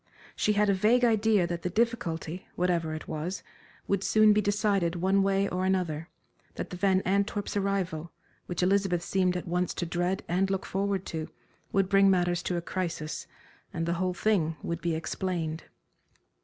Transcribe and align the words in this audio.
She 0.35 0.53
had 0.53 0.67
a 0.67 0.73
vague 0.73 1.05
idea 1.05 1.45
that 1.45 1.61
the 1.61 1.69
difficulty, 1.69 2.47
whatever 2.55 2.95
it 2.95 3.07
was, 3.07 3.43
would 3.87 4.03
soon 4.03 4.33
be 4.33 4.41
decided 4.41 4.95
one 4.95 5.21
way 5.21 5.47
or 5.47 5.63
another, 5.63 6.09
that 6.55 6.71
the 6.71 6.75
Van 6.75 7.01
Antwerps' 7.03 7.55
arrival, 7.55 8.11
which 8.47 8.63
Elizabeth 8.63 9.03
seemed 9.03 9.37
at 9.37 9.47
once 9.47 9.75
to 9.75 9.85
dread 9.85 10.23
and 10.27 10.49
look 10.49 10.65
forward 10.65 11.05
to, 11.05 11.29
would 11.71 11.87
bring 11.87 12.09
matters 12.09 12.41
to 12.41 12.57
a 12.57 12.61
crisis, 12.63 13.27
and 13.71 13.85
the 13.85 13.93
whole 14.01 14.15
thing 14.15 14.57
would 14.63 14.81
be 14.81 14.95
explained. 14.95 15.65